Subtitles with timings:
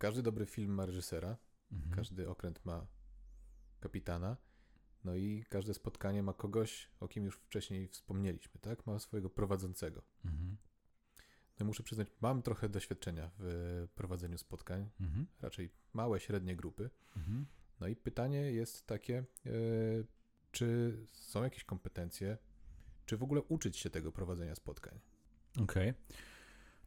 [0.00, 1.36] każdy dobry film ma reżysera,
[1.72, 1.94] Mhm.
[1.96, 2.86] każdy okręt ma
[3.80, 4.36] kapitana,
[5.04, 8.86] no i każde spotkanie ma kogoś, o kim już wcześniej wspomnieliśmy, tak?
[8.86, 10.02] Ma swojego prowadzącego.
[10.24, 10.56] Mhm.
[11.60, 15.26] No muszę przyznać, mam trochę doświadczenia w prowadzeniu spotkań, Mhm.
[15.40, 16.90] raczej małe, średnie grupy.
[17.16, 17.46] Mhm.
[17.80, 19.50] No i pytanie jest takie, e,
[20.52, 22.38] czy są jakieś kompetencje,
[23.06, 25.00] czy w ogóle uczyć się tego prowadzenia spotkań?
[25.62, 25.94] Okej.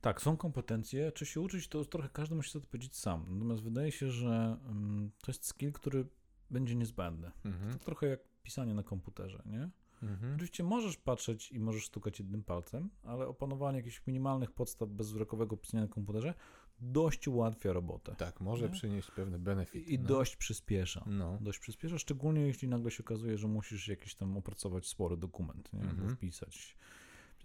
[0.04, 1.12] Tak, są kompetencje.
[1.12, 3.26] Czy się uczyć, to trochę każdy musi sobie odpowiedzieć sam.
[3.30, 6.06] Natomiast wydaje się, że mm, to jest skill, który
[6.52, 7.32] będzie niezbędny.
[7.46, 7.74] Mhm.
[7.80, 9.70] To trochę jak pisanie na komputerze, nie?
[10.04, 10.34] Mhm.
[10.36, 15.84] Oczywiście możesz patrzeć i możesz stukać jednym palcem, ale opanowanie jakichś minimalnych podstaw bezwzrokowego pisania
[15.84, 16.34] na komputerze
[16.80, 18.16] dość ułatwia robotę.
[18.16, 18.72] Tak, może No.
[18.72, 19.92] przynieść pewne benefity.
[19.92, 20.08] I no.
[20.08, 21.04] dość przyspiesza.
[21.08, 21.38] No.
[21.42, 25.82] Dość przyspiesza, szczególnie jeśli nagle się okazuje, że musisz jakiś tam opracować spory dokument, nie?
[25.82, 26.16] Mhm.
[26.16, 26.78] Wpisać.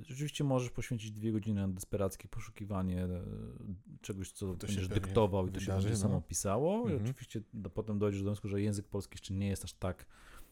[0.00, 3.20] Rzeczywiście możesz poświęcić dwie godziny na desperackie poszukiwanie e,
[4.00, 5.96] czegoś, co To się będziesz dyktował i to się będzie no.
[5.96, 6.78] samo pisało.
[6.88, 7.02] I Mhm.
[7.02, 10.06] oczywiście do, potem dojdziesz do wniosku, że język polski jeszcze nie jest aż tak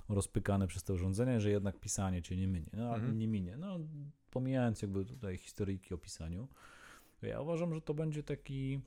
[0.09, 2.71] rozpykany przez te urządzenia, że jednak pisanie cię nie minie.
[2.73, 3.19] No, Mhm.
[3.19, 3.57] nie minie.
[3.57, 3.79] No,
[4.31, 6.49] pomijając jakby tutaj historyjki o pisaniu,
[7.23, 8.81] ja uważam, że to będzie taki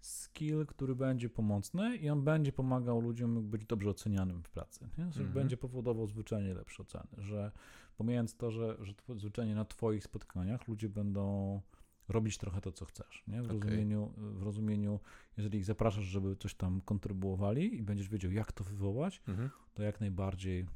[0.00, 4.88] skill, który będzie pomocny i on będzie pomagał ludziom być dobrze ocenianym w pracy.
[4.98, 5.04] Nie?
[5.04, 5.32] Mhm.
[5.32, 7.08] Będzie powodował zwyczajnie lepsze oceny.
[7.18, 7.52] Że
[7.98, 11.60] pomijając to, że, że zwyczajnie na Twoich spotkaniach ludzie będą
[12.08, 13.24] robić trochę to, co chcesz.
[13.28, 13.42] Nie?
[13.42, 13.60] W, Okej.
[13.60, 15.00] rozumieniu, w rozumieniu,
[15.36, 19.50] jeżeli ich zapraszasz, żeby coś tam kontrybuowali i będziesz wiedział, jak to wywołać, Mhm.
[19.74, 20.66] to jak najbardziej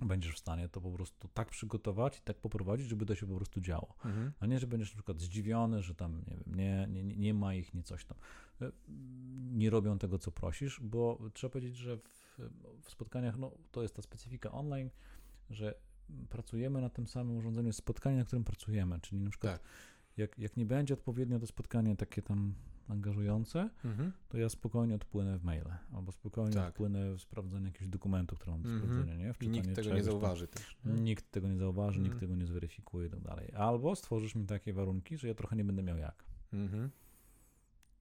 [0.00, 3.36] będziesz w stanie to po prostu tak przygotować i tak poprowadzić, żeby to się po
[3.36, 3.94] prostu działo.
[4.04, 4.32] Mhm.
[4.40, 7.34] A nie, że będziesz na przykład zdziwiony, że tam nie, wiem, nie, nie, nie- nie
[7.34, 8.18] ma ich, nie coś tam.
[8.62, 8.72] E,
[9.52, 12.38] Nie robią tego, co prosisz, bo trzeba powiedzieć, że w,
[12.82, 14.90] w spotkaniach, no to jest ta specyfika online,
[15.50, 15.74] że
[16.30, 19.00] pracujemy na tym samym urządzeniu spotkanie, na którym pracujemy.
[19.00, 19.62] Czyli na przykład Tak.
[20.16, 22.54] jak, jak nie będzie odpowiednio to spotkanie takie tam
[22.88, 24.12] angażujące, Mhm.
[24.28, 26.68] to ja spokojnie odpłynę w maile, albo spokojnie Tak.
[26.68, 28.90] odpłynę w sprawdzenie jakiegoś dokumentu, który mam do Mhm.
[28.92, 29.34] sprawdzenia, nie?
[29.34, 30.04] W I nikt tego nie czegoś tam.
[30.20, 30.76] zauważy też.
[30.84, 30.92] nie?
[30.92, 32.20] Nikt tego nie zauważy, nikt Mhm.
[32.30, 33.52] tego nie zweryfikuje i tak dalej.
[33.56, 36.24] Albo stworzysz mi takie warunki, że ja trochę nie będę miał jak.
[36.52, 36.90] Mhm.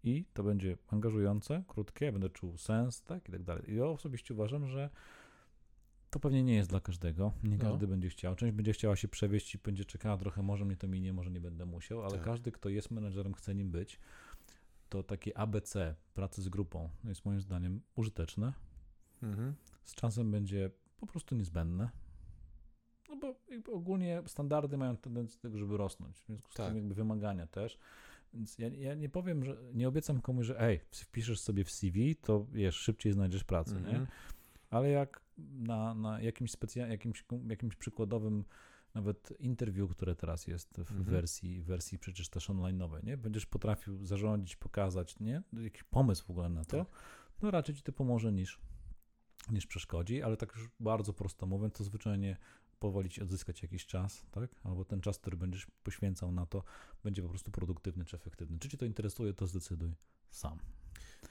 [0.03, 3.71] I to będzie angażujące, krótkie, ja będę czuł sens, tak i tak dalej.
[3.71, 4.89] I ja osobiście uważam, że
[6.13, 7.33] to pewnie nie jest dla każdego.
[7.43, 7.63] Nie No.
[7.63, 8.35] każdy będzie chciał.
[8.35, 11.41] Część będzie chciała się przewieźć i będzie czekała trochę, może mnie to minie, może nie
[11.41, 12.23] będę musiał, ale Tak.
[12.23, 13.99] każdy, kto jest menedżerem, chce nim być.
[14.89, 18.53] To takie ABC pracy z grupą jest moim zdaniem użyteczne.
[19.23, 19.53] Mhm.
[19.83, 21.89] z czasem będzie po prostu niezbędne.
[23.09, 23.35] No bo
[23.73, 26.17] ogólnie standardy mają tendencję do tego, żeby rosnąć.
[26.21, 26.67] W związku z Tak.
[26.67, 27.77] tym jakby wymagania też.
[28.33, 32.15] Więc ja, ja nie powiem, że nie obiecam komuś, że ej, wpiszesz sobie w CV,
[32.15, 33.87] to wiesz, szybciej znajdziesz pracę, nie?
[33.87, 34.07] Mhm.
[34.69, 38.45] Ale jak na, na jakimś, specja- jakimś, jakimś przykładowym
[38.93, 41.03] nawet interview, które teraz jest w Mhm.
[41.03, 43.17] wersji, wersji przecież też online'owej, nie?
[43.17, 45.41] Będziesz potrafił zarządzić, pokazać, nie?
[45.53, 46.93] Jakiś pomysł w ogóle na to, Tak.
[47.41, 48.59] no raczej ci to pomoże niż,
[49.51, 52.37] niż przeszkodzi, ale tak już bardzo prosto mówiąc, to zwyczajnie
[52.79, 54.55] powoli ci odzyskać jakiś czas, tak?
[54.63, 56.63] Albo ten czas, który będziesz poświęcał na to,
[57.03, 58.59] będzie po prostu produktywny czy efektywny.
[58.59, 59.93] Czy cię to interesuje, to zdecyduj
[60.29, 60.59] sam.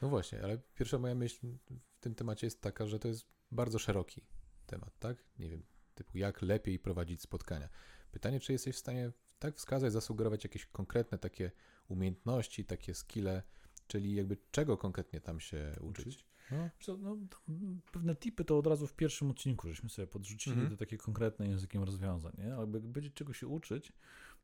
[0.03, 1.47] No właśnie, ale pierwsza moja myśl
[1.95, 4.23] w tym temacie jest taka, że to jest bardzo szeroki
[4.67, 5.25] temat, tak?
[5.39, 5.63] Nie wiem,
[5.95, 7.69] typu jak lepiej prowadzić spotkania.
[8.13, 11.51] Pytanie, czy jesteś w stanie tak wskazać, zasugerować jakieś konkretne takie
[11.89, 13.43] umiejętności, takie skille,
[13.87, 16.07] czyli jakby czego konkretnie tam się uczyć?
[16.07, 16.27] Uczyć?
[16.51, 17.17] No, no,
[17.49, 20.71] mm, pewne tipy to od razu w pierwszym odcinku żeśmy sobie podrzucili Mhm.
[20.71, 22.55] do takie konkretne językiem rozwiązań, nie?
[22.55, 23.93] Ale jakby będzie czego się uczyć,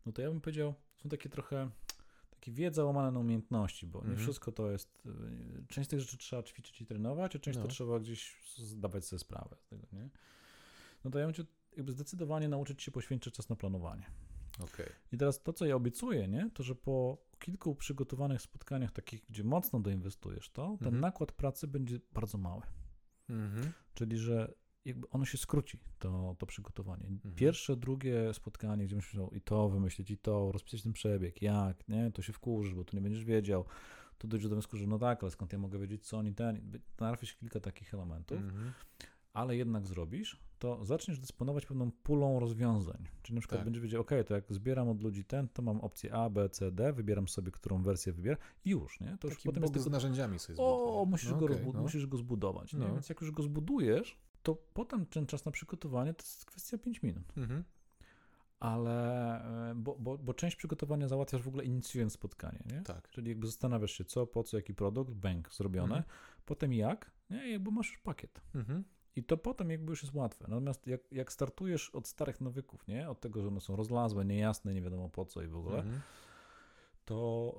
[0.07, 1.71] no to ja bym powiedział, są takie trochę
[2.39, 4.23] takie wiedza łamane na umiejętności, bo nie Mhm.
[4.25, 7.63] wszystko to jest, y, część z tych rzeczy trzeba ćwiczyć i trenować, a część No.
[7.65, 10.09] to trzeba gdzieś zdawać sobie sprawę z tego, nie?
[11.05, 11.45] No to ja bym cię
[11.77, 14.07] jakby zdecydowanie nauczyć się poświęcić czas na planowanie.
[14.65, 14.87] okej.
[15.13, 16.51] I teraz to, co ja obiecuję, nie?
[16.55, 21.01] to że po kilku przygotowanych spotkaniach takich, gdzie mocno doinwestujesz to, ten Mhm.
[21.01, 22.63] nakład pracy będzie bardzo mały.
[23.29, 23.73] Mhm.
[23.95, 27.07] Czyli, że jakby ono się skróci, to, to przygotowanie.
[27.07, 27.35] Mhm.
[27.35, 32.11] Pierwsze, drugie spotkanie, gdzie musisz i to wymyślić, i to, rozpisać ten przebieg, jak, nie,
[32.13, 33.65] to się wkurzysz, bo tu nie będziesz wiedział.
[34.19, 36.71] Tu dojdzie do wniosku, że no tak, ale skąd ja mogę wiedzieć, co oni ten.
[37.01, 38.73] Natrafisz kilka takich elementów, Mhm.
[39.33, 43.05] ale jednak zrobisz, to zaczniesz dysponować pewną pulą rozwiązań.
[43.23, 43.65] Czyli na przykład Tak.
[43.65, 46.73] będziesz wiedział, ok, to jak zbieram od ludzi ten, to mam opcję A, B, C,
[46.73, 49.19] D, wybieram sobie, którą wersję wybieram i już, nie?
[49.21, 51.07] To już Taki potem box jest tylko z narzędziami sobie o, zbuduję.
[51.11, 51.81] musisz, No go no.
[51.83, 52.73] musisz go zbudować.
[52.73, 52.79] Nie?
[52.79, 52.93] No.
[52.93, 57.03] Więc jak już go zbudujesz, to potem ten czas na przygotowanie to jest kwestia 5
[57.03, 57.33] minut.
[57.37, 57.65] Mhm.
[58.61, 58.91] Ale,
[59.71, 62.83] e, bo, bo, bo część przygotowania załatwiasz w ogóle inicjując spotkanie, nie?
[62.83, 63.09] Tak.
[63.11, 65.97] Czyli jakby zastanawiasz się co, po co, jaki produkt, bank, zrobione.
[65.97, 66.05] Mhm.
[66.45, 67.51] Potem jak, nie?
[67.51, 68.41] Jakby masz już pakiet.
[68.55, 68.85] Mhm.
[69.17, 70.45] I to potem jakby już jest łatwe.
[70.49, 73.11] Natomiast jak, jak startujesz od starych nawyków, nie?
[73.11, 76.01] Od tego, że one są rozlazłe, niejasne, nie wiadomo po co i w ogóle, Mhm.
[77.09, 77.55] To,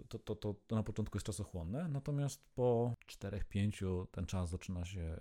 [0.00, 4.84] e, to, to, to, to na początku jest czasochłonne, natomiast po 4-5 ten czas zaczyna
[4.84, 5.20] się, e,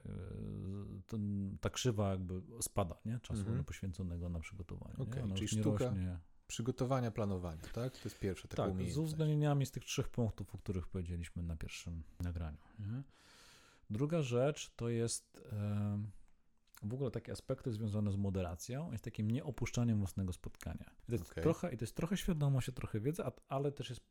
[1.08, 3.20] ten, ta krzywa jakby spada, nie?
[3.20, 3.64] Czasu Mhm.
[3.64, 4.96] poświęconego na przygotowanie.
[5.24, 6.20] Ona czyli sztuka rośnie.
[6.48, 7.94] Przygotowania, planowania, tak?
[7.98, 11.56] To jest pierwsza taka Tak, z uwzględnieniami z tych trzech punktów, o których powiedzieliśmy na
[11.56, 12.58] pierwszym nagraniu.
[12.80, 13.04] Nie?
[13.90, 16.12] Druga rzecz to jest em,
[16.84, 20.92] w ogóle takie aspekty związane z moderacją, jest takim nieopuszczaniem własnego spotkania.
[21.04, 21.44] I to jest, Okej.
[21.44, 24.02] trochę, i to jest trochę świadomość, trochę wiedza, ale też jest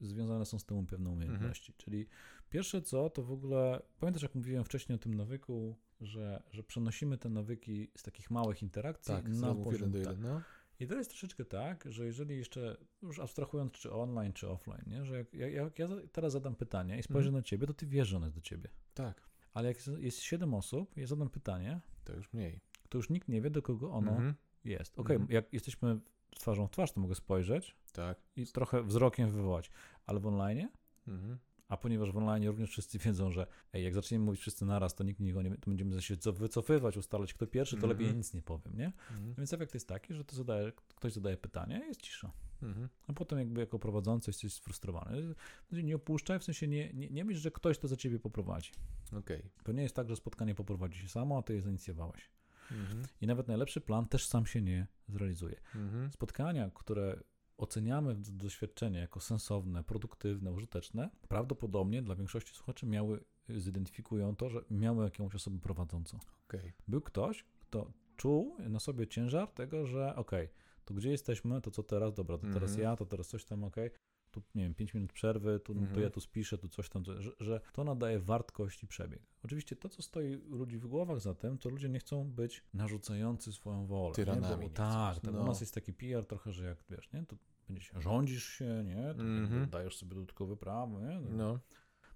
[0.00, 1.72] związane są z tym pewne umiejętności.
[1.76, 2.06] Czyli
[2.50, 7.18] pierwsze co, to w ogóle, pamiętasz jak mówiłem wcześniej o tym nawyku, że, że przenosimy
[7.18, 10.16] te nawyki z takich małych interakcji Tak, na z poziom jeden tak.
[10.16, 10.42] jeden, no.
[10.80, 15.04] I to jest troszeczkę tak, że jeżeli jeszcze, już abstrahując czy online, czy offline, nie?
[15.04, 17.42] że jak, jak, jak ja teraz zadam pytanie i spojrzę Mhm.
[17.42, 18.68] na ciebie, to ty wiesz, że ono jest do ciebie.
[18.94, 22.60] Tak, Ale jak jest- 7 osób, ja zadam pytanie, to już mniej.
[22.88, 24.34] to już nikt nie wie, do kogo ono Mhm.
[24.64, 24.98] jest.
[24.98, 25.32] Okej, Mhm.
[25.32, 26.00] jak jesteśmy
[26.30, 28.18] twarzą w twarz, to mogę spojrzeć Tak.
[28.36, 29.70] i trochę wzrokiem wywołać,
[30.06, 30.68] ale w online,
[31.08, 31.38] Mhm.
[31.72, 35.04] A ponieważ w online również wszyscy wiedzą, że ej, jak zaczniemy mówić wszyscy naraz, to
[35.04, 37.90] nikt nikogo nie to będziemy się co- wycofywać, ustalać kto pierwszy, to Mhm.
[37.92, 38.86] lepiej ja nic nie powiem, nie?
[38.86, 39.34] Mhm.
[39.34, 42.32] Więc efekt jest taki, że to zadaje, ktoś zadaje pytanie jest cisza.
[42.62, 42.88] Mhm.
[43.06, 45.34] A potem jakby jako prowadzący jesteś sfrustrowany.
[45.68, 48.70] Znaczy Nie opuszczaj, w sensie nie, nie, nie myśl, że ktoś to za ciebie poprowadzi.
[49.18, 49.42] Okej.
[49.64, 52.30] To nie jest tak, że spotkanie poprowadzi się samo, a ty je zainicjowałeś.
[52.70, 53.02] Mhm.
[53.20, 55.56] I nawet najlepszy plan też sam się nie zrealizuje.
[55.74, 56.12] Mhm.
[56.12, 57.20] Spotkania, które
[57.56, 65.04] oceniamy doświadczenie jako sensowne, produktywne, użyteczne, prawdopodobnie dla większości słuchaczy miały, zidentyfikują to, że miały
[65.04, 66.18] jakąś osobę prowadzącą.
[66.48, 66.72] Okej.
[66.88, 70.48] Był ktoś, kto czuł na sobie ciężar tego, że okej,
[70.84, 72.80] to gdzie jesteśmy, to co teraz, dobra, to teraz Mhm.
[72.80, 73.90] ja, to teraz coś tam, okej,
[74.32, 76.00] tu nie wiem, 5 minut przerwy, tu, to Mhm.
[76.02, 79.22] ja tu spiszę, tu coś tam, że, że to nadaje wartość i przebieg.
[79.44, 83.52] Oczywiście to, co stoi ludzi w głowach za tym, to ludzie nie chcą być narzucający
[83.52, 84.14] swoją wolę.
[84.14, 85.40] Tyranami Bo, tak, tak, No.
[85.42, 87.36] u nas jest taki PR trochę, że jak wiesz, nie, to
[87.68, 89.70] będzie się, rządzisz się, nie, to Mhm.
[89.70, 91.58] dajesz sobie dodatkowe prawo, nie, No.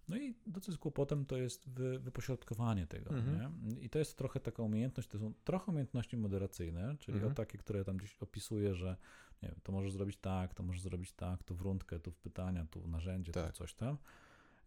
[0.08, 0.34] No i
[0.66, 3.10] jest kłopotem, to jest wy, wypośrodkowanie tego.
[3.10, 3.68] Mhm.
[3.68, 3.80] Nie?
[3.80, 7.32] I to jest trochę taka umiejętność, to są trochę umiejętności moderacyjne, czyli Mhm.
[7.32, 8.96] o takie, które tam gdzieś opisuję, że
[9.42, 12.18] nie wiem, to możesz zrobić tak, to możesz zrobić tak, tu w rundkę, tu w
[12.18, 13.46] pytania, tu w narzędzie, Tak.
[13.52, 13.96] tu coś tam.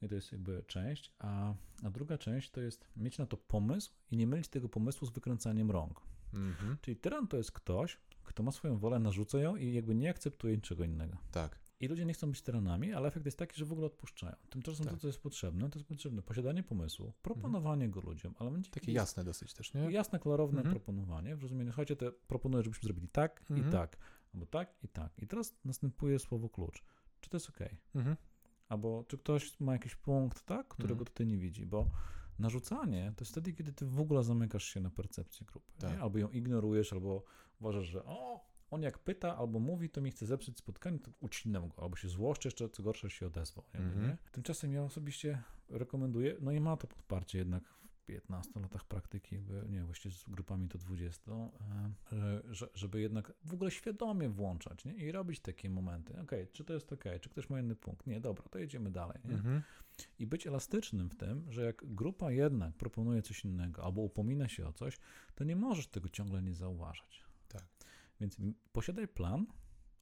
[0.01, 1.13] I to jest jakby część.
[1.19, 1.53] A,
[1.83, 5.11] a druga część to jest mieć na to pomysł i nie mylić tego pomysłu z
[5.11, 6.01] wykręcaniem rąk.
[6.33, 6.77] Mhm.
[6.81, 10.55] Czyli tyran to jest ktoś, kto ma swoją wolę, narzuca ją i jakby nie akceptuje
[10.55, 11.17] niczego innego.
[11.31, 11.59] Tak.
[11.79, 14.35] I ludzie nie chcą być tyranami, ale efekt jest taki, że w ogóle odpuszczają.
[14.49, 14.93] Tymczasem Tak.
[14.93, 18.91] to, co jest potrzebne, to jest potrzebne posiadanie pomysłu, proponowanie go ludziom, ale będzie Takie
[18.91, 19.81] jasne dosyć też, nie?
[19.91, 20.75] jasne, klarowne Mhm.
[20.75, 23.69] proponowanie w rozumieniu, słuchajcie, to proponuję, żebyśmy zrobili tak Mhm.
[23.69, 23.97] i tak,
[24.33, 25.11] albo tak i tak.
[25.19, 26.83] I teraz następuje słowo klucz.
[27.21, 27.59] Czy to jest ok?
[27.95, 28.15] Mhm.
[28.69, 31.05] Albo czy ktoś ma jakiś punkt, tak, którego Mhm.
[31.05, 31.89] tutaj nie widzi, bo
[32.39, 35.73] narzucanie to jest wtedy, kiedy ty w ogóle zamykasz się na percepcję grupy.
[35.79, 35.99] Tak.
[35.99, 37.23] Albo ją ignorujesz, albo
[37.61, 41.69] uważasz, że o, on jak pyta albo mówi, to mi chce zepsuć spotkanie, to ucinam
[41.69, 43.65] go, albo się złoszczę, jeszcze co gorsze się odezwał.
[43.73, 44.07] Mhm.
[44.07, 44.17] Nie?
[44.31, 49.65] Tymczasem ja osobiście rekomenduję, no i ma to podparcie jednak w 15 latach praktyki, jakby,
[49.69, 51.47] nie właściwie z grupami to 20, e,
[52.11, 54.93] że, że, żeby jednak w ogóle świadomie włączać nie?
[54.93, 56.19] i robić takie momenty.
[56.21, 58.07] Okej, czy to jest ok, czy ktoś ma inny punkt?
[58.07, 59.17] Nie, dobra, to jedziemy dalej.
[59.25, 59.61] Mhm.
[60.19, 64.67] I być elastycznym w tym, że jak grupa jednak proponuje coś innego albo upomina się
[64.67, 64.97] o coś,
[65.35, 67.28] to nie możesz tego ciągle nie zauważać.
[68.19, 68.37] Więc
[68.71, 69.45] posiadaj plan,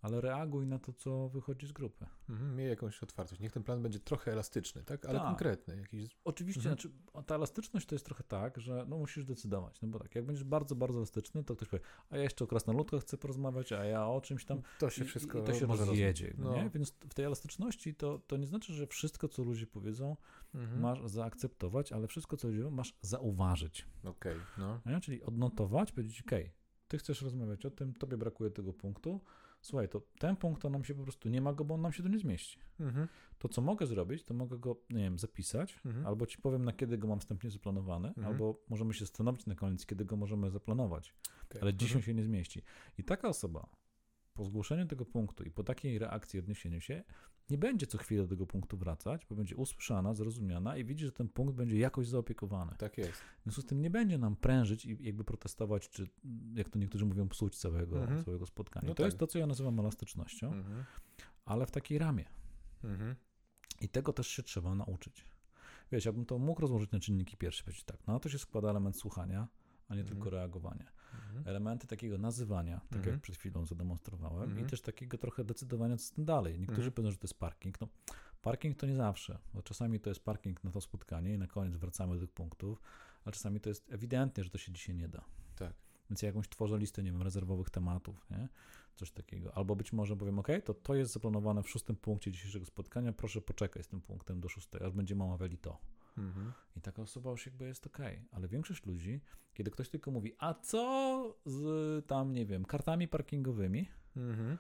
[0.02, 2.06] ale reaguj na to, co wychodzi z grupy.
[2.30, 2.56] Mhm.
[2.56, 3.42] Miej jakąś otwartość.
[3.42, 5.06] Niech ten plan będzie trochę elastyczny, tak?
[5.06, 5.28] Ale Tak.
[5.28, 5.78] konkretny.
[5.78, 6.18] Jakiś...
[6.24, 6.76] Oczywiście, Mhm.
[6.76, 9.82] znaczy, ta elastyczność to jest trochę tak, że no musisz decydować.
[9.82, 12.48] No bo tak, jak będziesz bardzo, bardzo elastyczny, to ktoś powie, a ja jeszcze o
[12.48, 14.62] krasnoludkach chcę porozmawiać, a ja o czymś tam.
[14.80, 16.34] To się I- wszystko I to się może rozjedzie.
[16.38, 16.56] No.
[16.56, 16.70] Nie?
[16.70, 20.16] Więc w tej elastyczności to, to nie znaczy, że wszystko, co ludzie powiedzą,
[20.56, 20.82] Mhm.
[20.82, 23.86] masz zaakceptować, ale wszystko, co ludzie mówią, masz zauważyć.
[24.04, 24.80] Okej, no.
[24.86, 25.00] Nie?
[25.02, 26.32] Czyli odnotować, powiedzieć, ok,
[26.88, 29.22] ty chcesz rozmawiać o tym, tobie brakuje tego punktu,
[29.62, 31.92] słuchaj, to ten punkt to nam się po prostu nie ma go, bo on nam
[31.94, 32.60] się tu nie zmieści.
[32.80, 33.08] Mhm.
[33.38, 36.06] To, co mogę zrobić, to mogę go, nie wiem, zapisać, Mhm.
[36.08, 38.28] albo ci powiem, na kiedy go mam wstępnie zaplanowany, Mhm.
[38.28, 41.14] albo możemy się zastanowić na koniec, kiedy go możemy zaplanować,
[41.44, 41.62] Okej.
[41.62, 42.04] ale dzisiaj Mhm.
[42.06, 42.62] się nie zmieści.
[42.98, 43.70] I taka osoba
[44.34, 47.04] po zgłoszeniu tego punktu i po takiej reakcji, odniesieniu się,
[47.50, 51.12] nie będzie co chwilę do tego punktu wracać, bo będzie usłyszana, zrozumiana i widzi, że
[51.12, 52.76] ten punkt będzie jakoś zaopiekowany.
[52.78, 53.12] Tak jest.
[53.22, 56.08] W związku z tym nie będzie nam prężyć i jakby protestować, czy
[56.56, 58.24] jak to niektórzy mówią, psuć całego, Mhm.
[58.24, 58.88] całego spotkania.
[58.88, 59.06] No to tak.
[59.08, 60.84] jest to, co ja nazywam elastycznością, Mhm.
[61.46, 62.26] ale w takiej ramie.
[62.84, 63.16] Mhm.
[63.82, 65.26] I tego też się trzeba nauczyć.
[65.92, 68.70] Wiesz, ja bym to mógł rozłożyć na czynniki pierwsze, powiedzieć tak, no to się składa
[68.70, 69.48] element słuchania,
[69.88, 70.16] a nie Mhm.
[70.18, 70.86] tylko reagowania.
[71.14, 71.48] Mhm.
[71.48, 73.14] Elementy takiego nazywania, tak Mhm.
[73.16, 74.68] jak przed chwilą zademonstrowałem, Mhm.
[74.68, 76.60] i też takiego trochę decydowania, co z tym dalej.
[76.60, 76.94] Niektórzy Mhm.
[76.94, 77.82] powiedzą, że to jest parking.
[77.82, 77.88] No,
[78.42, 81.76] parking to nie zawsze, bo czasami to jest parking na to spotkanie i na koniec
[81.76, 82.82] wracamy do tych punktów,
[83.26, 85.24] a czasami to jest ewidentnie, że to się dzisiaj nie da.
[85.56, 85.74] Tak.
[86.10, 88.50] Więc ja jakąś tworzę listę, nie wiem, rezerwowych tematów, nie?
[88.96, 89.58] Coś takiego.
[89.58, 93.42] Albo być może powiem, ok, to to jest zaplanowane w szóstym punkcie dzisiejszego spotkania, proszę
[93.42, 95.78] poczekaj z tym punktem do szóstego, aż będziemy omawiali to.
[96.18, 96.52] Mhm.
[96.76, 97.98] I taka osoba już jakby jest ok.
[98.32, 99.22] Ale większość ludzi,
[99.54, 104.58] kiedy ktoś tylko mówi, a co z tam, nie wiem, kartami parkingowymi, Mhm.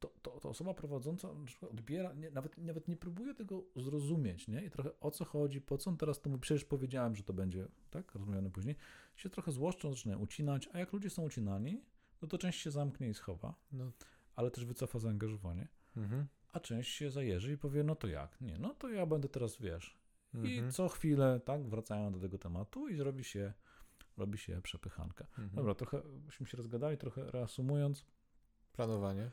[0.00, 1.28] to, to, to osoba prowadząca
[1.70, 4.64] odbiera, nie, nawet, nawet nie próbuje tego zrozumieć, nie?
[4.64, 7.32] I trochę o co chodzi, po co on teraz to mówi, przecież powiedziałem, że to
[7.32, 8.76] będzie, tak, rozumiane później,
[9.16, 11.82] się trochę złoszczą, zaczynają ucinać, a jak ludzie są ucinani,
[12.22, 13.92] no to część się zamknie i schowa, No.
[14.36, 16.26] ale też wycofa zaangażowanie, Mhm.
[16.52, 18.40] a część się zajeży i powie, no to jak?
[18.40, 19.96] Nie, no to ja będę teraz, wiesz,
[20.34, 20.68] Mhm.
[20.68, 23.52] i co chwilę, tak, wracają do tego tematu i robi się,
[24.16, 25.24] robi się przepychanka.
[25.24, 25.50] Mhm.
[25.52, 28.04] Dobra, trochę byśmy się rozgadali, trochę reasumując,
[28.72, 29.30] Planowanie.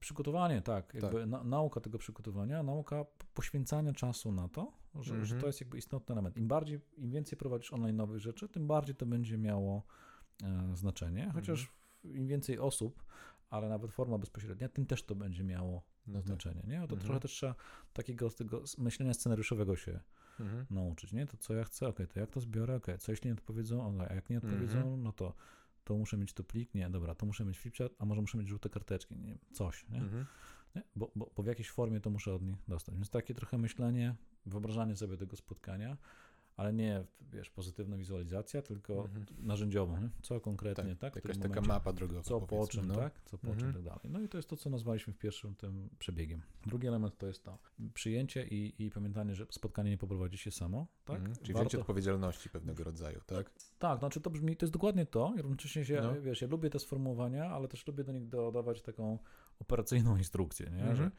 [0.00, 1.28] Przygotowanie, tak, jakby Tak.
[1.28, 5.40] Na, nauka tego przygotowania, nauka poświęcania czasu na to, że, że Mhm.
[5.40, 6.36] to jest jakby istotny element.
[6.36, 9.82] Im bardziej, im więcej prowadzisz online nowych rzeczy, tym bardziej to będzie miało
[10.44, 11.72] e, znaczenie, chociaż
[12.04, 13.04] im więcej osób,
[13.50, 16.26] ale nawet forma bezpośrednia, tym też to będzie miało No tak.
[16.26, 16.76] znaczenie, nie?
[16.82, 17.00] A to Mhm.
[17.00, 17.54] trochę też trzeba
[17.92, 20.00] takiego z tego myślenia scenariuszowego się
[20.40, 20.66] Mhm.
[20.70, 21.26] nauczyć, nie?
[21.26, 24.06] To co ja chcę, okej, to jak to zbiorę, okej, co jeśli nie odpowiedzą, okej,
[24.10, 25.02] a jak nie odpowiedzą, Mhm.
[25.02, 25.34] no to
[25.84, 28.48] to muszę mieć tu plik, nie, dobra, to muszę mieć flipchart, a może muszę mieć
[28.48, 29.98] żółte karteczki, nie coś, nie?
[29.98, 30.26] Mhm.
[30.76, 30.82] nie?
[30.96, 32.94] Bo, bo, bo w jakiejś formie to muszę od nich dostać.
[32.94, 34.14] Więc takie trochę myślenie,
[34.46, 35.96] wyobrażanie sobie tego spotkania,
[36.56, 39.26] ale nie, wiesz, pozytywna wizualizacja, tylko Mhm.
[39.38, 40.10] narzędziową, nie?
[40.22, 41.14] co konkretnie, tak?
[41.14, 42.22] Tak, jakaś taka momencie, mapa drogowa.
[42.22, 42.94] co po czym, no.
[42.94, 43.20] tak?
[43.24, 43.70] Co po czym Mhm.
[43.70, 44.00] i tak dalej.
[44.10, 46.42] No i to jest to, co nazwaliśmy w pierwszym tym przebiegiem.
[46.66, 47.58] Drugi element to jest to
[47.94, 51.16] przyjęcie i, i pamiętanie, że spotkanie nie poprowadzi się samo, tak?
[51.16, 51.36] Mhm.
[51.36, 53.50] Czyli Warto- wzięcie odpowiedzialności pewnego rodzaju, tak?
[53.78, 55.34] tak, znaczy to brzmi, to jest dokładnie to.
[55.38, 56.20] I równocześnie się, No.
[56.22, 59.18] wiesz, ja lubię te sformułowania, ale też lubię do nich dodawać taką
[59.58, 60.78] operacyjną instrukcję, nie?
[60.80, 60.96] Mhm.
[60.96, 61.10] że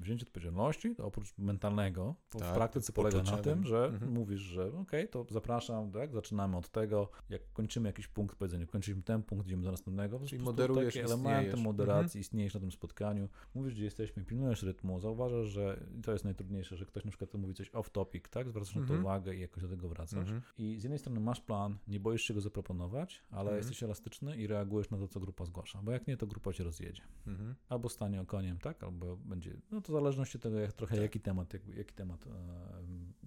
[0.00, 4.12] wzięcie odpowiedzialności, to oprócz mentalnego, to w Tak, praktyce polega na tym, że mhm.
[4.12, 9.02] mówisz, że okej, to zapraszam, tak, zaczynamy od tego, jak kończymy jakiś punkt, powiedzenia, kończymy
[9.02, 10.20] ten punkt, idziemy do następnego.
[10.26, 11.64] Czyli moderujesz, takie elementy istniejesz.
[11.64, 12.20] moderacji, Mhm.
[12.20, 16.86] istniejesz na tym spotkaniu, mówisz, gdzie jesteśmy, pilnujesz rytmu, zauważasz, że to jest najtrudniejsze, że
[16.86, 19.00] ktoś na przykład mówi coś off topic, tak, zwracasz na to Mhm.
[19.00, 20.18] uwagę i jakoś do tego wracasz.
[20.18, 20.42] Mhm.
[20.58, 23.56] I z jednej strony masz plan, nie boisz się go zaproponować, ale Mhm.
[23.58, 26.64] jesteś elastyczny i reagujesz na to, co grupa zgłasza, bo jak nie, to grupa cię
[26.64, 27.02] rozjedzie.
[27.26, 27.54] Mhm.
[27.68, 31.20] Albo stanie okoniem, tak, albo będzie, no to w zależności od tego, jak, trochę jaki
[31.20, 32.30] temat, jakby, jaki temat, e,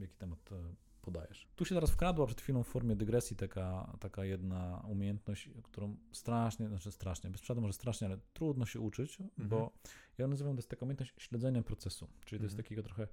[0.02, 0.56] jaki temat e,
[1.02, 1.48] podajesz.
[1.56, 6.68] Tu się teraz wkradła przed chwilą w formie dygresji taka, taka jedna umiejętność, którą strasznie,
[6.68, 9.50] znaczy strasznie, bez przesady może strasznie, ale trudno się uczyć, Mhm.
[9.50, 9.72] bo
[10.18, 12.64] ja nazywam, to jest taka umiejętność śledzenia procesu, czyli to jest Mhm.
[12.64, 13.08] takiego trochę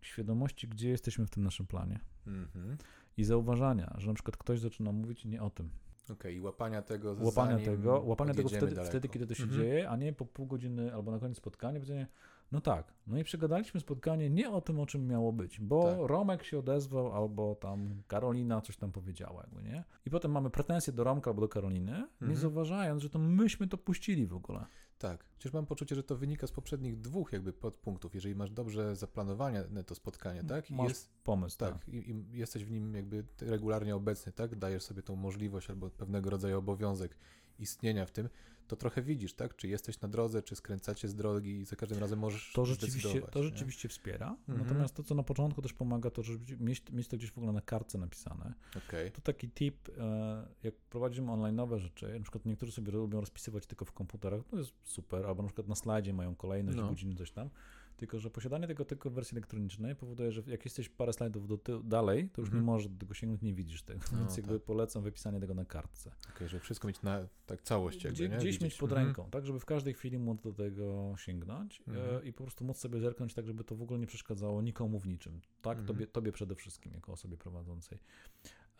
[0.00, 2.76] świadomości, gdzie jesteśmy w tym naszym planie Mhm.
[3.16, 5.70] i zauważania, że na przykład ktoś zaczyna mówić nie o tym.
[6.12, 8.90] Okej, i łapania tego Łapania tego, łapania tego wtedy, daleko.
[8.90, 9.62] wtedy, kiedy to się Mhm.
[9.62, 12.06] dzieje, a nie po pół godziny albo na koniec spotkania powiedzenie,
[12.52, 15.98] no tak, no i przegadaliśmy spotkanie nie o tym, o czym miało być, bo Tak.
[16.10, 19.84] Romek się odezwał albo tam Karolina coś tam powiedziała, jakby, nie?
[20.06, 22.36] I potem mamy pretensje do Romka albo do Karoliny, nie Mhm.
[22.36, 24.66] zauważając, że to myśmy to puścili w ogóle.
[24.98, 28.14] Tak, chociaż mam poczucie, że to wynika z poprzednich dwóch jakby podpunktów.
[28.14, 30.70] Jeżeli masz dobrze zaplanowane to spotkanie, tak?
[30.70, 31.72] I Masz jest, pomysł, tak.
[31.72, 34.56] tak, i, i jesteś w nim jakby regularnie obecny, tak?
[34.56, 37.16] Dajesz sobie tą możliwość albo pewnego rodzaju obowiązek
[37.58, 38.28] istnienia w tym,
[38.66, 39.56] to trochę widzisz, tak?
[39.56, 43.20] Czy jesteś na drodze, czy skręcacie z drogi i za każdym razem możesz To rzeczywiście,
[43.22, 43.44] to nie?
[43.44, 44.36] rzeczywiście wspiera.
[44.48, 44.58] Mhm.
[44.68, 47.52] Natomiast to, co na początku też pomaga, to żeby mieć, mieć to gdzieś w ogóle
[47.52, 48.54] na kartce napisane.
[48.88, 49.12] Okej.
[49.12, 53.66] To taki tip, e, jak prowadzimy online nowe rzeczy, na przykład niektórzy sobie lubią rozpisywać
[53.66, 56.88] tylko w komputerach, to jest super, albo na przykład na slajdzie mają kolejność, No.
[56.88, 57.50] godziny, coś tam,
[57.96, 61.58] tylko że posiadanie tego tylko w wersji elektronicznej powoduje, że jak jesteś parę slajdów do
[61.58, 62.62] tyłu, dalej, to już Mhm.
[62.62, 64.62] nie możesz do tego sięgnąć, nie widzisz tego, No, więc jakby tak.
[64.62, 66.10] polecam wypisanie tego na kartce.
[66.36, 68.36] Okej, żeby wszystko mieć na tak całość jakby, Gdzie, nie?
[68.36, 68.62] gdzieś Widzieć.
[68.62, 69.06] mieć pod Mhm.
[69.06, 72.16] ręką, tak, żeby w każdej chwili móc do tego sięgnąć Mhm.
[72.16, 74.98] e, i po prostu móc sobie zerknąć tak, żeby to w ogóle nie przeszkadzało nikomu
[75.00, 75.86] w niczym, tak, Mhm.
[75.86, 77.98] tobie, tobie przede wszystkim, jako osobie prowadzącej.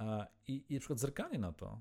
[0.01, 1.81] E, I, I na przykład zerkanie na to,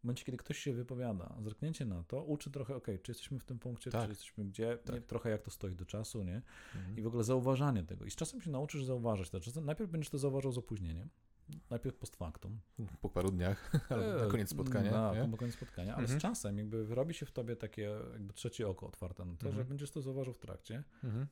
[0.00, 3.44] w momencie, kiedy ktoś się wypowiada, zerknięcie na to uczy trochę, ok, czy jesteśmy w
[3.44, 4.02] tym punkcie, Tak.
[4.04, 4.94] czy jesteśmy gdzie, Tak.
[4.94, 6.42] nie, trochę jak to stoi do czasu, nie?
[6.76, 6.98] Mhm.
[6.98, 8.04] I w ogóle zauważanie tego.
[8.04, 9.40] I z czasem się nauczysz zauważać to.
[9.40, 11.08] Czasem najpierw będziesz to zauważał z opóźnieniem,
[11.70, 12.60] najpierw post factum,
[13.00, 16.20] Po paru dniach, albo na E, koniec spotkania, Na, na koniec spotkania, ale Mhm.
[16.20, 19.46] z czasem jakby robi się w tobie takie jakby trzecie oko otwarte na to, że
[19.48, 19.58] Mhm.
[19.58, 21.26] jak będziesz to zauważył w trakcie, Mhm.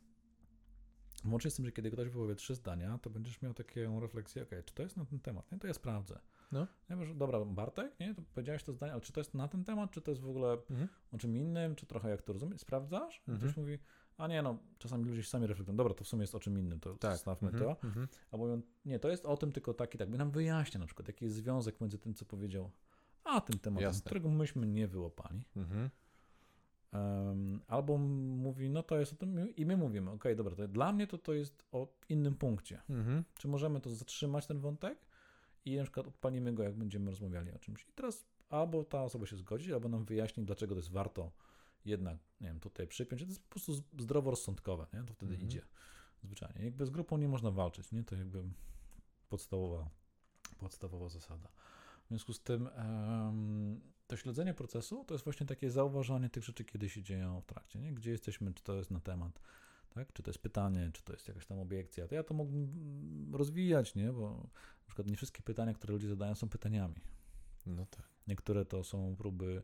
[1.30, 4.64] łącznie z tym, że kiedy ktoś wypowie trzy zdania, to będziesz miał taką refleksję, okej,
[4.64, 6.18] czy to jest na ten temat, nie, to ja sprawdzę.
[6.52, 6.66] No.
[6.88, 9.64] Ja mówię, dobra, Bartek, nie, to powiedziałeś to zdanie, ale czy to jest na ten
[9.64, 10.88] temat, czy to jest w ogóle Mhm.
[11.12, 13.22] o czym innym, czy trochę jak to rozumiesz, sprawdzasz?
[13.28, 13.38] Mhm.
[13.38, 13.78] ktoś mówi,
[14.16, 16.58] a nie no, czasami ludzie się sami reflektują, dobra, to w sumie jest o czym
[16.58, 17.12] innym, to Tak.
[17.12, 17.64] zostawmy Mhm.
[17.76, 17.86] to.
[17.86, 18.08] Mhm.
[18.30, 20.10] Albo mówią, nie, to jest o tym tylko tak i tak.
[20.10, 22.70] By nam wyjaśnia na przykład, jaki jest związek między tym, co powiedział,
[23.24, 24.02] a tym tematem, Jasne.
[24.04, 25.44] którego myśmy nie wyłapali.
[25.56, 25.90] Mhm.
[26.92, 30.92] Em, albo mówi, no to jest o tym i my mówimy, okej, dobra, to dla
[30.92, 32.82] mnie to to jest o innym punkcie.
[32.90, 33.24] Mhm.
[33.34, 34.98] Czy możemy to zatrzymać, ten wątek
[35.72, 37.82] i na przykład odpalimy go, jak będziemy rozmawiali o czymś.
[37.88, 41.32] I teraz albo ta osoba się zgodzi, albo nam wyjaśni, dlaczego to jest warto
[41.84, 43.22] jednak, nie wiem, tutaj przypiąć.
[43.22, 45.02] To jest po prostu zdroworozsądkowe, nie?
[45.02, 45.48] To wtedy Mhm.
[45.48, 45.62] idzie
[46.22, 46.64] zwyczajnie.
[46.64, 48.04] Jakby z grupą nie można walczyć, nie?
[48.04, 48.42] To jakby
[49.28, 49.90] podstawowa,
[50.58, 51.48] podstawowa zasada.
[52.04, 56.64] W związku z tym em, to śledzenie procesu to jest właśnie takie zauważanie tych rzeczy,
[56.64, 57.92] kiedy się dzieją w trakcie, nie?
[57.92, 59.40] Gdzie jesteśmy, czy to jest na temat,
[59.88, 60.12] tak?
[60.12, 62.08] Czy to jest pytanie, czy to jest jakaś tam obiekcja.
[62.08, 64.12] To ja to mógłbym rozwijać, nie?
[64.12, 64.30] Bo
[64.80, 67.00] na przykład nie wszystkie pytania, które ludzie zadają są pytaniami.
[67.66, 68.02] No tak.
[68.26, 69.62] Niektóre to są próby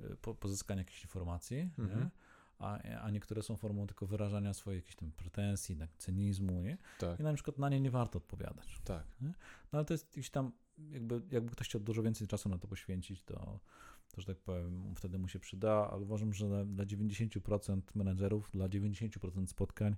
[0.00, 1.84] y, po, pozyskania jakichś informacji, nie?
[1.84, 2.10] Mhm.
[2.58, 6.78] A, a niektóre są formą tylko wyrażania swojej jakiejś tam pretensji, tak, cynizmu, nie?
[6.98, 8.80] Tak, I na przykład na nie nie warto odpowiadać.
[8.84, 9.04] tak.
[9.72, 12.68] No ale to jest gdzieś tam, jakby, jakby ktoś chciał dużo więcej czasu na to
[12.68, 13.60] poświęcić, to,
[14.14, 18.50] to że tak powiem, wtedy mu się przyda, ale uważam, że dla, dla 90% menedżerów,
[18.50, 19.96] dla 90% spotkań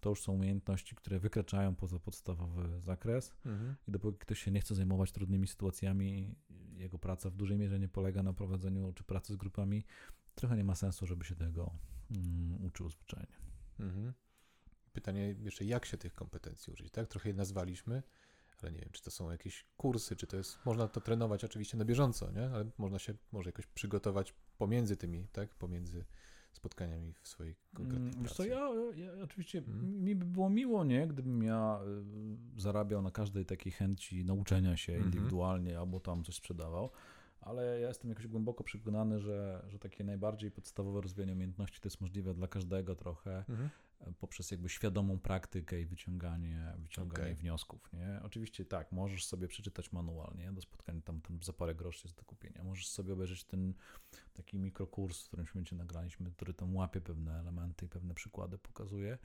[0.00, 3.74] to już są umiejętności, które wykraczają poza podstawowy zakres Mhm.
[3.88, 6.34] i dopóki ktoś się nie chce zajmować trudnymi sytuacjami,
[6.76, 9.84] jego praca w dużej mierze nie polega na prowadzeniu czy pracy z grupami,
[10.34, 11.72] trochę nie ma sensu, żeby się tego
[12.10, 13.36] mm, uczył zwyczajnie.
[13.80, 14.12] Mhm.
[14.92, 17.08] Pytanie jeszcze, jak się tych kompetencji użyć, tak?
[17.08, 18.02] Trochę je nazwaliśmy,
[18.64, 21.76] ale nie wiem, czy to są jakieś kursy, czy to jest, można to trenować oczywiście
[21.76, 22.50] na bieżąco, nie?
[22.50, 25.54] Ale można się może jakoś przygotować pomiędzy tymi, tak?
[25.54, 26.04] Pomiędzy
[26.52, 28.50] spotkaniami w swojej konkretnej Mm, Wiesz pracy.
[28.50, 30.04] co, ja, ja oczywiście Mhm.
[30.04, 31.80] mi by było miło, nie, gdybym ja
[32.56, 35.12] y, zarabiał na każdej takiej chęci nauczenia się Mhm.
[35.12, 36.90] indywidualnie albo tam coś sprzedawał,
[37.40, 42.00] ale ja jestem jakoś głęboko przekonany, że, że takie najbardziej podstawowe rozwijanie umiejętności to jest
[42.00, 43.70] możliwe dla każdego trochę Mhm.
[44.12, 47.34] Poprzez jakby świadomą praktykę i wyciąganie, wyciąganie Okej.
[47.34, 48.20] wniosków, nie?
[48.22, 50.52] Oczywiście tak, możesz sobie przeczytać manual, nie?
[50.52, 52.64] Do spotkania tam, tam za parę groszy jest do kupienia.
[52.64, 53.74] Możesz sobie obejrzeć ten
[54.32, 59.18] taki mikrokurs, w którym się nagraliśmy, który tam łapie pewne elementy i pewne przykłady pokazuje.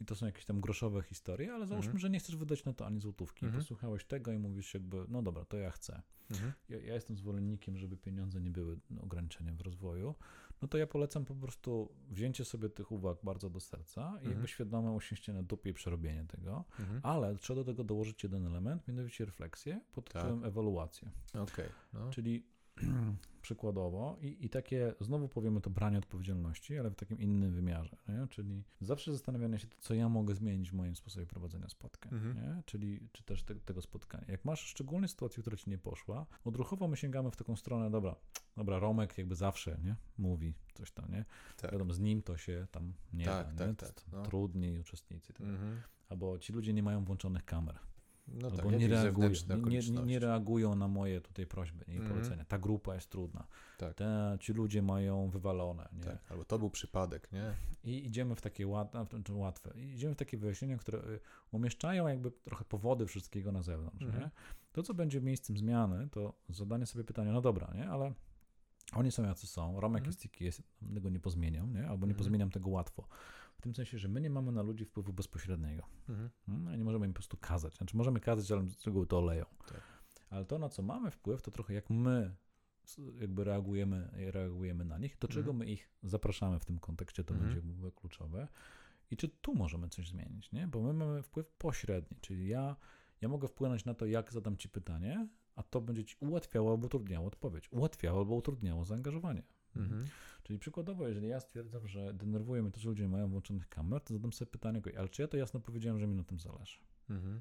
[0.00, 1.98] I to są jakieś tam groszowe historie, ale załóżmy, Mhm.
[2.00, 3.44] że nie chcesz wydać na to ani złotówki.
[3.46, 3.62] Mhm.
[3.62, 6.02] Posłuchałeś tego i mówisz jakby, no dobra, to ja chcę.
[6.30, 6.52] Mhm.
[6.68, 10.14] Ja, ja jestem zwolennikiem, żeby pieniądze nie były ograniczeniem w rozwoju,
[10.62, 14.30] no to ja polecam po prostu wzięcie sobie tych uwag bardzo do serca i Mhm.
[14.32, 17.00] jakby świadome usiąście na dupie i przerobienie tego, Mhm.
[17.02, 20.22] ale trzeba do tego dołożyć jeden element, mianowicie refleksję pod Tak.
[20.22, 21.10] tytułem ewaluację.
[21.34, 22.10] Okej, no.
[22.10, 22.46] Czyli
[23.44, 28.26] przykładowo, i, i takie, znowu powiemy to branie odpowiedzialności, ale w takim innym wymiarze, nie?
[28.30, 32.36] czyli zawsze zastanawianie się, co ja mogę zmienić w moim sposobie prowadzenia spotkań, Mhm.
[32.36, 32.62] nie?
[32.66, 34.24] czyli czy też te, tego spotkania.
[34.28, 38.16] Jak masz szczególnie sytuację, która ci nie poszła, odruchowo my sięgamy w taką stronę, dobra,
[38.56, 39.96] dobra, Romek jakby zawsze nie?
[40.18, 41.24] mówi coś tam, nie?
[41.56, 41.72] Tak.
[41.72, 44.22] Wiadomo, z nim to się tam nie Tak, da, tak, tak, no.
[44.22, 45.32] Trudniej uczestnicy.
[45.32, 45.46] tak.
[45.46, 45.80] Mhm.
[46.08, 47.78] Albo ci ludzie nie mają włączonych kamer.
[48.28, 49.30] No Albo tak, nie reagują,
[49.68, 52.10] nie, nie, nie reagują na moje tutaj prośby i Mhm.
[52.12, 52.44] polecenia.
[52.44, 53.46] Ta grupa jest trudna.
[53.78, 53.94] Tak.
[53.94, 55.88] Te, ci ludzie mają wywalone.
[55.92, 56.00] Nie?
[56.04, 57.54] Tak, albo to był przypadek, nie?
[57.84, 59.80] I idziemy w takie łatwe, łatwe.
[59.80, 61.20] Idziemy w takie wyjaśnienia, które y,
[61.52, 64.02] umieszczają jakby trochę powody wszystkiego na zewnątrz.
[64.02, 64.22] Mhm.
[64.22, 64.30] Nie?
[64.72, 67.88] To, co będzie miejscem zmiany, to zadanie sobie pytania, no dobra, nie?
[67.88, 68.12] ale
[68.94, 70.06] oni są jacy są, Romek Mhm.
[70.06, 70.62] jest jaki jest,
[70.94, 71.80] tego nie pozmieniam, nie?
[71.80, 72.16] albo nie Mhm.
[72.16, 73.06] pozmieniam tego łatwo.
[73.56, 75.82] W tym sensie, że my nie mamy na ludzi wpływu bezpośredniego.
[76.08, 76.30] Mhm.
[76.48, 77.76] No, nie możemy im po prostu kazać.
[77.76, 79.44] Znaczy możemy kazać, ale z reguły to oleją.
[79.68, 79.80] Tak.
[80.30, 82.36] Ale to, na co mamy wpływ, to trochę jak my
[83.20, 85.56] jakby reagujemy, reagujemy na nich, do czego Mhm.
[85.56, 87.52] my ich zapraszamy w tym kontekście, to Mhm.
[87.54, 88.48] będzie kluczowe.
[89.10, 90.68] I czy tu możemy coś zmienić, nie?
[90.68, 92.76] Bo my mamy wpływ pośredni, czyli ja,
[93.20, 96.86] ja mogę wpłynąć na to, jak zadam ci pytanie, a to będzie ci ułatwiało albo
[96.86, 97.72] utrudniało odpowiedź.
[97.72, 99.42] Ułatwiało albo utrudniało zaangażowanie.
[99.76, 100.04] Mhm.
[100.42, 104.14] Czyli przykładowo, jeżeli ja stwierdzam, że denerwuje mnie to, że ludzie mają włączonych kamer, to
[104.14, 106.78] zadam sobie pytanie, ale czy ja to jasno powiedziałem, że mi na tym zależy?
[107.10, 107.40] Mhm.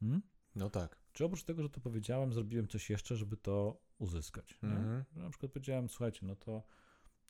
[0.00, 0.22] Hmm?
[0.56, 0.98] No tak.
[1.12, 4.58] Czy oprócz tego, że to powiedziałem, zrobiłem coś jeszcze, żeby to uzyskać?
[4.62, 5.04] Mhm.
[5.16, 6.62] Na przykład powiedziałem, słuchajcie, no to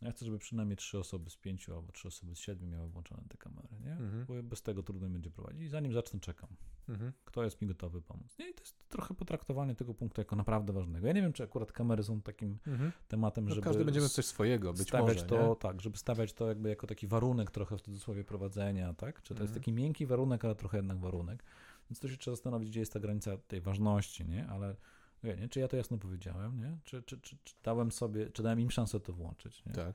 [0.04, 3.22] ja chcę, żeby przynajmniej trzy osoby z pięciu albo trzy osoby z siedmiu miały włączone
[3.28, 3.92] te kamery, nie?
[3.92, 4.24] Mhm.
[4.26, 5.62] Bo bez tego trudno będzie prowadzić.
[5.62, 6.48] I zanim zacznę, czekam.
[6.88, 7.12] Mhm.
[7.24, 8.38] Kto jest mi gotowy pomóc?
[8.38, 8.50] Nie?
[8.50, 11.06] I to jest trochę potraktowanie tego punktu jako naprawdę ważnego.
[11.06, 12.92] Ja nie wiem, czy akurat kamery są takim Mhm.
[13.08, 15.56] tematem, No, żeby każdy będzie miał coś swojego, być stawiać może, to nie?
[15.56, 19.22] tak, żeby stawiać to jakby jako taki warunek trochę w cudzysłowie prowadzenia, tak?
[19.22, 19.60] Czy to jest Mhm.
[19.60, 21.44] taki miękki warunek, ale trochę jednak warunek.
[21.90, 24.46] Więc to się trzeba zastanowić, gdzie jest ta granica tej ważności, nie?
[24.46, 24.76] Ale
[25.24, 25.48] wie, nie?
[25.48, 26.78] czy ja to jasno powiedziałem, nie?
[26.84, 29.72] Czy, czy, czy, czy dałem sobie, czy dałem im szansę to włączyć, nie?
[29.72, 29.94] Tak.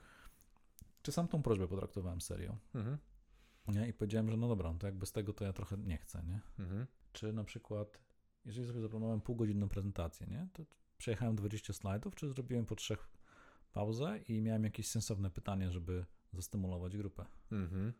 [1.01, 2.97] Czy sam tą prośbę potraktowałem serio, Mhm.
[3.67, 3.87] nie?
[3.87, 6.39] I powiedziałem, że no dobra, to jak bez tego to ja trochę nie chcę, nie?
[6.59, 6.87] Mhm.
[7.13, 7.99] Czy na przykład,
[8.45, 10.47] jeżeli sobie zaplanowałem półgodzinną prezentację, nie?
[10.53, 10.63] To
[10.97, 13.09] przejechałem 20 slajdów, czy zrobiłem po trzech
[13.73, 17.25] pauzę i miałem jakieś sensowne pytanie, żeby zastymulować grupę?
[17.51, 17.93] Mhm.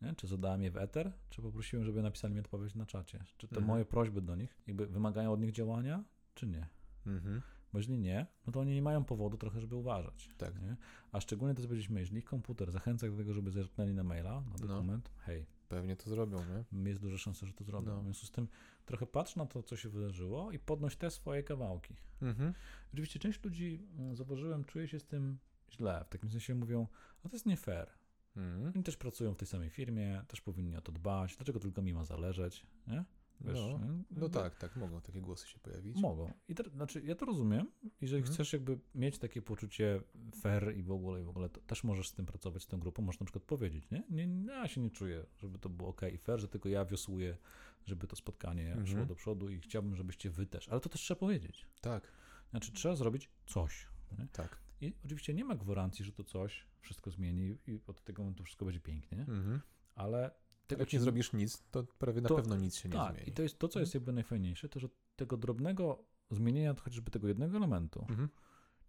[0.00, 0.14] Nie?
[0.14, 3.24] Czy zadałem je w eter, czy poprosiłem, żeby napisali mi odpowiedź na czacie?
[3.38, 3.66] Czy te Mhm.
[3.66, 6.66] moje prośby do nich jakby wymagają od nich działania, czy nie?
[7.06, 7.42] Mhm.
[7.72, 10.30] Bo jeżeli nie, no to oni nie mają powodu trochę, żeby uważać.
[10.38, 10.62] Tak.
[10.62, 10.76] Nie?
[11.12, 14.50] A szczególnie to powiedzieliśmy, jeżeli ich komputer zachęca do tego, żeby zerknęli na maila, na
[14.60, 14.66] No.
[14.66, 16.38] dokument, hej, Pewnie to zrobią,
[16.72, 16.88] nie?
[16.90, 17.92] jest duża szansa, że to zrobią.
[17.94, 18.00] No.
[18.00, 18.48] W związku z tym
[18.86, 21.96] trochę patrz na to, co się wydarzyło i podnoś te swoje kawałki.
[22.22, 22.54] Mhm.
[22.92, 25.38] Oczywiście część ludzi, mm, zauważyłem, czuje się z tym
[25.70, 26.04] źle.
[26.06, 26.86] W takim sensie mówią,
[27.24, 27.90] a to jest nie fair.
[28.36, 28.72] Mhm.
[28.74, 31.36] Oni też pracują w tej samej firmie, też powinni o to dbać.
[31.36, 32.66] Dlaczego tylko mi ma zależeć?
[32.86, 33.04] Nie?
[33.44, 35.96] Wiesz, No, no tak, tak, mogą takie głosy się pojawić.
[36.00, 36.32] Mogą.
[36.48, 37.70] I znaczy, ja to rozumiem.
[38.00, 38.34] Jeżeli Mhm.
[38.34, 40.00] chcesz jakby mieć takie poczucie
[40.40, 42.78] fair i w ogóle, i w ogóle, to też możesz z tym pracować, z tą
[42.78, 43.02] grupą.
[43.02, 44.04] Możesz na przykład powiedzieć, nie?
[44.10, 46.84] nie, nie ja się nie czuję, żeby to było ok i fair, że tylko ja
[46.84, 47.36] wiosłuję,
[47.84, 48.86] żeby to spotkanie Mhm.
[48.86, 50.68] szło do przodu i chciałbym, żebyście wy też.
[50.68, 51.66] Ale to też trzeba powiedzieć.
[51.80, 52.12] Tak,
[52.50, 53.88] Znaczy, trzeba zrobić coś.
[54.18, 54.26] Nie?
[54.32, 54.58] tak.
[54.80, 58.64] I oczywiście nie ma gwarancji, że to coś wszystko zmieni i od tego momentu wszystko
[58.64, 59.24] będzie pięknie, nie?
[59.24, 59.60] Mhm.
[59.94, 60.30] ale
[60.72, 63.14] tego Jak ci nie zrobisz nic, to prawie na To- pewno nic się nie tak,
[63.14, 63.28] zmieni.
[63.28, 67.28] i to jest to, co jest jakby najfajniejsze, to że tego drobnego zmienienia chociażby tego
[67.28, 68.28] jednego elementu Mhm.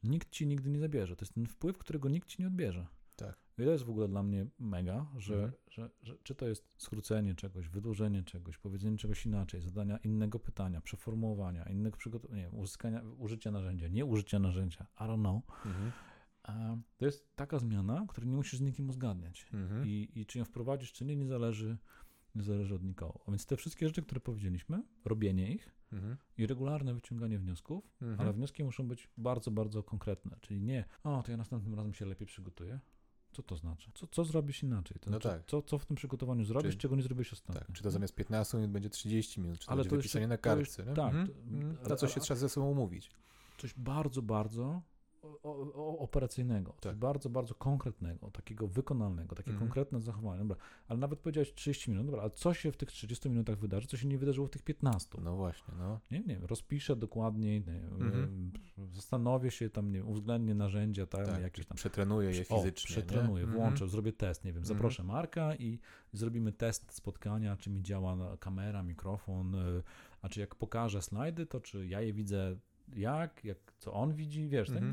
[0.04, 1.16] nikt ci nigdy nie zabierze.
[1.16, 2.88] To jest ten wpływ, którego nikt ci nie odbierze.
[3.16, 3.38] Tak.
[3.58, 5.52] I to jest w ogóle dla mnie mega, że, Mhm.
[5.70, 10.82] że, że czy to jest skrócenie czegoś, wydłużenie czegoś, powiedzenie czegoś inaczej, zadania innego pytania,
[10.82, 15.66] przeformułowania, innego przygotowania, uzyskania, użycia narzędzia, nie użycia narzędzia, I don't know.
[15.66, 15.92] Mhm.
[16.98, 19.46] To jest taka zmiana, której nie musisz z nikim uzgadniać.
[19.54, 19.88] Mhm.
[19.88, 21.78] I, I czy ją wprowadzisz, czy nie, nie zależy,
[22.36, 23.20] nie zależy od nikogo.
[23.28, 26.18] A więc te wszystkie rzeczy, które powiedzieliśmy, robienie ich Mhm.
[26.38, 28.20] i regularne wyciąganie wniosków, Mhm.
[28.20, 30.38] ale wnioski muszą być bardzo, bardzo konkretne.
[30.42, 32.80] Czyli nie, o, to ja następnym razem się lepiej przygotuję.
[33.32, 33.92] Co to znaczy?
[33.94, 34.98] Co, co zrobisz inaczej?
[35.00, 35.46] To No znaczy, tak.
[35.48, 37.62] co, co w tym przygotowaniu zrobisz, czego nie zrobiłeś ostatnio?
[37.62, 40.08] Tak, czy to zamiast 15 minut będzie 30 minut, czy to Ale będzie to jeszcze-
[40.20, 40.94] wypisanie na to już- kartce.
[40.94, 41.28] tak, Mhm.
[41.28, 41.78] to- Mhm.
[41.90, 43.12] Na co się trzeba ze sobą umówić.
[43.58, 44.82] Coś bardzo, bardzo
[45.98, 46.96] operacyjnego, coś Tak.
[46.96, 49.68] bardzo, bardzo konkretnego, takiego wykonalnego, takie Mhm.
[49.68, 50.40] konkretne zachowanie.
[50.40, 50.58] Dobra,
[50.88, 53.98] ale nawet powiedziałeś 30 minut, dobra, ale co się w tych 30 minutach wydarzy, co
[53.98, 55.18] się nie wydarzyło w tych 15?
[55.24, 56.00] No właśnie, no.
[56.12, 58.52] Nie, nie wiem, rozpiszę dokładniej, wiem, Mhm.
[58.92, 61.76] zastanowię się tam, nie wiem, uwzględnię narzędzia, tam, Tak, jakieś tam.
[61.78, 62.88] przetrenuję je O, fizycznie.
[62.96, 63.52] przetrenuję, nie?
[63.52, 63.90] włączę, Mhm.
[63.90, 65.80] zrobię test, nie wiem, zaproszę Marka i
[66.14, 69.84] zrobimy test spotkania, czy mi działa kamera, mikrofon, y,
[70.22, 72.56] a czy jak pokażę slajdy, to czy ja je widzę
[72.96, 74.84] jak, jak co on widzi, wiesz, tak?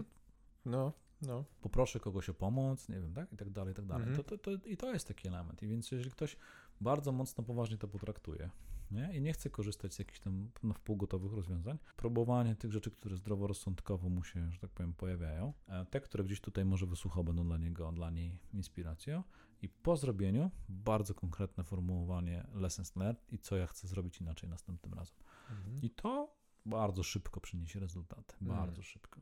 [0.66, 0.72] Mhm.
[0.82, 0.92] No,
[1.22, 1.44] no.
[1.60, 4.08] poproszę kogoś o pomoc, nie wiem, tak, i tak dalej, i tak dalej.
[4.08, 4.24] Mhm.
[4.24, 5.62] To, to, to, I to jest taki element.
[5.62, 6.36] I więc jeżeli ktoś
[6.80, 8.50] bardzo mocno poważnie to potraktuje
[8.90, 9.16] nie?
[9.16, 14.08] i nie chce korzystać z jakichś tam no, wpółgotowych rozwiązań, próbowanie tych rzeczy, które zdroworozsądkowo
[14.08, 17.58] mu się, że tak powiem, pojawiają, a te, które gdzieś tutaj może wysłuchał, będą dla
[17.58, 19.22] niego, dla niej inspiracją
[19.62, 24.94] i po zrobieniu bardzo konkretne formułowanie lessons learned i co ja chcę zrobić inaczej następnym
[24.94, 25.16] razem.
[25.50, 25.82] Mhm.
[25.82, 28.60] I to bardzo szybko przyniesie rezultaty, Mhm.
[28.60, 29.18] bardzo szybko.